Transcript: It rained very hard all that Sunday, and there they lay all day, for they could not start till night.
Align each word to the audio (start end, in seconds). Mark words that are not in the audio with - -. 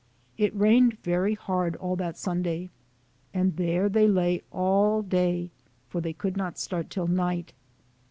It 0.35 0.55
rained 0.55 0.97
very 1.03 1.35
hard 1.35 1.75
all 1.75 1.95
that 1.97 2.17
Sunday, 2.17 2.71
and 3.35 3.55
there 3.55 3.87
they 3.87 4.07
lay 4.07 4.41
all 4.49 5.03
day, 5.03 5.51
for 5.89 6.01
they 6.01 6.11
could 6.13 6.35
not 6.35 6.57
start 6.57 6.89
till 6.89 7.05
night. 7.07 7.53